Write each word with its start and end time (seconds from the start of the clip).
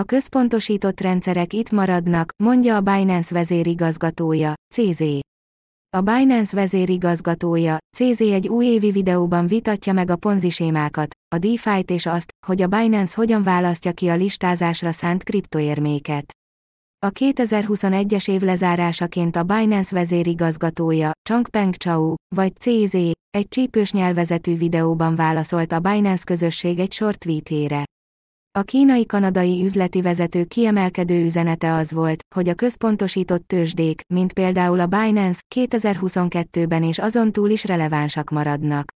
A 0.00 0.02
központosított 0.02 1.00
rendszerek 1.00 1.52
itt 1.52 1.70
maradnak, 1.70 2.32
mondja 2.42 2.76
a 2.76 2.80
Binance 2.80 3.34
vezérigazgatója, 3.34 4.54
CZ. 4.74 5.00
A 5.96 6.00
Binance 6.00 6.56
vezérigazgatója, 6.56 7.78
CZ 7.96 8.20
egy 8.20 8.48
újévi 8.48 8.90
videóban 8.90 9.46
vitatja 9.46 9.92
meg 9.92 10.10
a 10.10 10.16
ponzi 10.16 10.50
sémákat, 10.50 11.14
a 11.34 11.38
DeFi-t 11.38 11.90
és 11.90 12.06
azt, 12.06 12.30
hogy 12.46 12.62
a 12.62 12.66
Binance 12.66 13.14
hogyan 13.16 13.42
választja 13.42 13.92
ki 13.92 14.08
a 14.08 14.14
listázásra 14.14 14.92
szánt 14.92 15.22
kriptoérméket. 15.22 16.32
A 17.06 17.10
2021-es 17.10 18.30
év 18.30 18.40
lezárásaként 18.40 19.36
a 19.36 19.42
Binance 19.42 19.94
vezérigazgatója, 19.94 21.10
Changpeng 21.28 21.74
Chao, 21.74 22.14
vagy 22.34 22.52
CZ, 22.56 22.94
egy 23.30 23.48
csípős 23.48 23.92
nyelvezetű 23.92 24.56
videóban 24.56 25.14
válaszolt 25.14 25.72
a 25.72 25.78
Binance 25.78 26.24
közösség 26.24 26.78
egy 26.78 26.92
sort 26.92 27.18
tweetére. 27.18 27.84
A 28.58 28.62
kínai-kanadai 28.62 29.62
üzleti 29.64 30.00
vezető 30.00 30.44
kiemelkedő 30.44 31.24
üzenete 31.24 31.74
az 31.74 31.92
volt, 31.92 32.24
hogy 32.34 32.48
a 32.48 32.54
központosított 32.54 33.46
tőzsdék, 33.46 34.00
mint 34.14 34.32
például 34.32 34.80
a 34.80 34.86
Binance, 34.86 35.40
2022-ben 35.54 36.82
és 36.82 36.98
azon 36.98 37.32
túl 37.32 37.50
is 37.50 37.64
relevánsak 37.64 38.30
maradnak. 38.30 38.92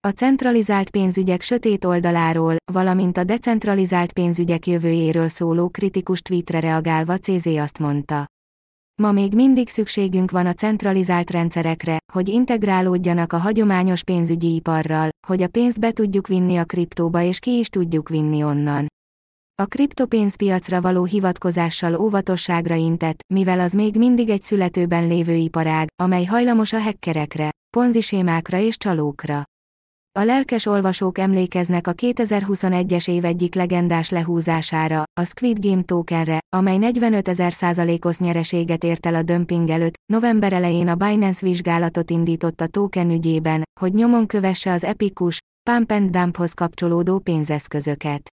A 0.00 0.08
centralizált 0.08 0.90
pénzügyek 0.90 1.42
sötét 1.42 1.84
oldaláról, 1.84 2.56
valamint 2.72 3.16
a 3.16 3.24
decentralizált 3.24 4.12
pénzügyek 4.12 4.66
jövőjéről 4.66 5.28
szóló 5.28 5.68
kritikus 5.68 6.20
tweetre 6.20 6.60
reagálva 6.60 7.18
CZ 7.18 7.46
azt 7.46 7.78
mondta. 7.78 8.26
Ma 9.02 9.12
még 9.12 9.34
mindig 9.34 9.68
szükségünk 9.68 10.30
van 10.30 10.46
a 10.46 10.52
centralizált 10.52 11.30
rendszerekre, 11.30 11.98
hogy 12.12 12.28
integrálódjanak 12.28 13.32
a 13.32 13.36
hagyományos 13.38 14.02
pénzügyi 14.04 14.54
iparral, 14.54 15.08
hogy 15.26 15.42
a 15.42 15.48
pénzt 15.48 15.80
be 15.80 15.92
tudjuk 15.92 16.26
vinni 16.26 16.56
a 16.56 16.64
kriptóba 16.64 17.22
és 17.22 17.38
ki 17.38 17.58
is 17.58 17.68
tudjuk 17.68 18.08
vinni 18.08 18.42
onnan. 18.42 18.86
A 19.62 19.64
kriptopénzpiacra 19.64 20.80
való 20.80 21.04
hivatkozással 21.04 21.94
óvatosságra 21.94 22.74
intett, 22.74 23.18
mivel 23.34 23.60
az 23.60 23.72
még 23.72 23.96
mindig 23.96 24.28
egy 24.28 24.42
születőben 24.42 25.06
lévő 25.06 25.34
iparág, 25.34 25.88
amely 26.02 26.24
hajlamos 26.24 26.72
a 26.72 26.80
hekkerekre, 26.80 27.50
ponzisémákra 27.76 28.58
és 28.58 28.76
csalókra. 28.76 29.42
A 30.18 30.24
lelkes 30.24 30.66
olvasók 30.66 31.18
emlékeznek 31.18 31.86
a 31.86 31.92
2021-es 31.92 33.08
év 33.08 33.24
egyik 33.24 33.54
legendás 33.54 34.10
lehúzására, 34.10 35.02
a 35.20 35.24
Squid 35.24 35.66
Game 35.66 35.82
tokenre, 35.82 36.38
amely 36.56 36.76
45 36.76 37.28
ezer 37.28 37.52
százalékos 37.52 38.18
nyereséget 38.18 38.84
ért 38.84 39.06
el 39.06 39.14
a 39.14 39.22
dömping 39.22 39.68
előtt. 39.70 39.94
November 40.12 40.52
elején 40.52 40.88
a 40.88 40.94
Binance 40.94 41.46
vizsgálatot 41.46 42.10
indított 42.10 42.60
a 42.60 42.66
token 42.66 43.10
ügyében, 43.10 43.62
hogy 43.80 43.94
nyomon 43.94 44.26
kövesse 44.26 44.72
az 44.72 44.84
epikus, 44.84 45.38
pump 45.70 45.90
and 45.90 46.10
dumphoz 46.10 46.52
kapcsolódó 46.52 47.18
pénzeszközöket. 47.18 48.28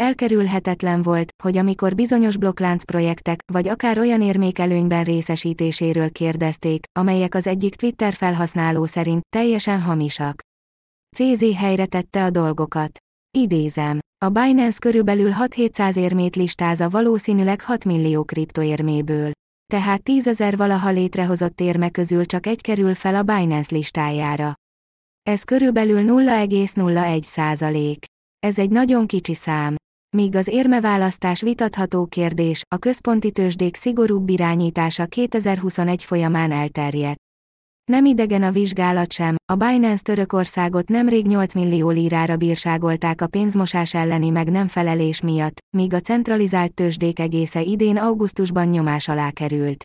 Elkerülhetetlen 0.00 1.02
volt, 1.02 1.28
hogy 1.42 1.56
amikor 1.56 1.94
bizonyos 1.94 2.36
blokklánc 2.36 2.84
projektek, 2.84 3.38
vagy 3.52 3.68
akár 3.68 3.98
olyan 3.98 4.22
érmékelőnyben 4.22 5.04
részesítéséről 5.04 6.10
kérdezték, 6.10 6.84
amelyek 6.98 7.34
az 7.34 7.46
egyik 7.46 7.74
Twitter 7.74 8.12
felhasználó 8.12 8.84
szerint 8.84 9.22
teljesen 9.36 9.80
hamisak. 9.80 10.45
CZ 11.16 11.56
helyre 11.56 11.86
tette 11.86 12.24
a 12.24 12.30
dolgokat. 12.30 12.98
Idézem. 13.38 13.98
A 14.24 14.28
Binance 14.28 14.78
körülbelül 14.78 15.32
6-700 15.38 15.96
érmét 15.96 16.36
listáza 16.36 16.88
valószínűleg 16.88 17.60
6 17.60 17.84
millió 17.84 18.24
kriptoérméből. 18.24 19.30
Tehát 19.66 20.02
10 20.02 20.26
ezer 20.26 20.56
valaha 20.56 20.90
létrehozott 20.90 21.60
érme 21.60 21.90
közül 21.90 22.26
csak 22.26 22.46
egy 22.46 22.60
kerül 22.60 22.94
fel 22.94 23.14
a 23.14 23.22
Binance 23.22 23.74
listájára. 23.74 24.54
Ez 25.22 25.42
körülbelül 25.42 26.02
0,01 26.06 27.22
százalék. 27.22 28.04
Ez 28.38 28.58
egy 28.58 28.70
nagyon 28.70 29.06
kicsi 29.06 29.34
szám. 29.34 29.76
Míg 30.16 30.36
az 30.36 30.46
érmeválasztás 30.46 31.40
vitatható 31.40 32.06
kérdés, 32.06 32.62
a 32.74 32.78
központi 32.78 33.30
tőzsdék 33.30 33.76
szigorúbb 33.76 34.28
irányítása 34.28 35.06
2021 35.06 36.04
folyamán 36.04 36.52
elterjedt. 36.52 37.25
Nem 37.90 38.04
idegen 38.04 38.42
a 38.42 38.50
vizsgálat 38.50 39.12
sem, 39.12 39.36
a 39.52 39.54
Binance 39.54 40.02
Törökországot 40.02 40.88
nemrég 40.88 41.26
8 41.26 41.54
millió 41.54 41.90
lírára 41.90 42.36
bírságolták 42.36 43.20
a 43.20 43.26
pénzmosás 43.26 43.94
elleni 43.94 44.30
meg 44.30 44.50
nem 44.50 44.68
felelés 44.68 45.20
miatt, 45.20 45.58
míg 45.76 45.94
a 45.94 46.00
centralizált 46.00 46.74
tőzsdék 46.74 47.18
egésze 47.18 47.62
idén 47.62 47.96
augusztusban 47.96 48.68
nyomás 48.68 49.08
alá 49.08 49.30
került. 49.30 49.84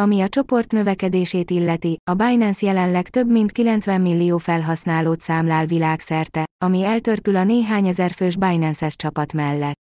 Ami 0.00 0.20
a 0.20 0.28
csoport 0.28 0.72
növekedését 0.72 1.50
illeti, 1.50 1.96
a 2.10 2.14
Binance 2.14 2.66
jelenleg 2.66 3.08
több 3.08 3.30
mint 3.30 3.52
90 3.52 4.00
millió 4.00 4.38
felhasználót 4.38 5.20
számlál 5.20 5.66
világszerte, 5.66 6.44
ami 6.64 6.84
eltörpül 6.84 7.36
a 7.36 7.44
néhány 7.44 7.86
ezer 7.86 8.10
fős 8.10 8.36
Binance-es 8.36 8.96
csapat 8.96 9.32
mellett. 9.32 9.89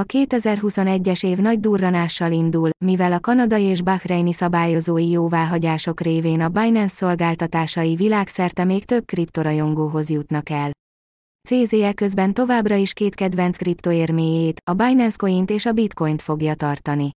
A 0.00 0.04
2021-es 0.04 1.24
év 1.24 1.38
nagy 1.38 1.60
durranással 1.60 2.32
indul, 2.32 2.70
mivel 2.84 3.12
a 3.12 3.20
kanadai 3.20 3.62
és 3.62 3.82
bahreini 3.82 4.32
szabályozói 4.32 5.10
jóváhagyások 5.10 6.00
révén 6.00 6.40
a 6.40 6.48
Binance 6.48 6.94
szolgáltatásai 6.94 7.94
világszerte 7.94 8.64
még 8.64 8.84
több 8.84 9.04
kriptorajongóhoz 9.04 10.10
jutnak 10.10 10.50
el. 10.50 10.70
CZE 11.48 11.92
közben 11.92 12.34
továbbra 12.34 12.74
is 12.74 12.92
két 12.92 13.14
kedvenc 13.14 13.56
kriptoérméjét, 13.56 14.60
a 14.70 14.72
Binance 14.72 15.16
Coint 15.16 15.50
és 15.50 15.66
a 15.66 15.72
Bitcoint 15.72 16.22
fogja 16.22 16.54
tartani. 16.54 17.10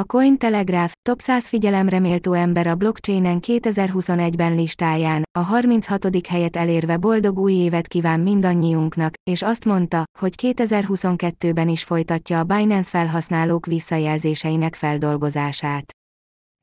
A 0.00 0.04
Cointelegraph 0.04 0.92
top 1.02 1.20
100 1.20 1.48
figyelemre 1.48 1.98
méltó 1.98 2.32
ember 2.32 2.66
a 2.66 2.74
blockchainen 2.74 3.38
2021-ben 3.46 4.54
listáján, 4.54 5.22
a 5.38 5.42
36. 5.42 6.26
helyet 6.28 6.56
elérve 6.56 6.96
boldog 6.96 7.38
új 7.38 7.52
évet 7.52 7.86
kíván 7.86 8.20
mindannyiunknak, 8.20 9.14
és 9.30 9.42
azt 9.42 9.64
mondta, 9.64 10.04
hogy 10.18 10.34
2022-ben 10.42 11.68
is 11.68 11.84
folytatja 11.84 12.38
a 12.38 12.44
Binance 12.44 12.90
felhasználók 12.90 13.66
visszajelzéseinek 13.66 14.74
feldolgozását. 14.74 16.03